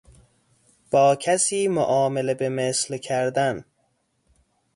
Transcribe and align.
با 0.91 1.15
کسی 1.15 1.67
معامله 1.67 2.33
به 2.33 2.49
مثل 2.49 2.97
کردن 2.97 3.65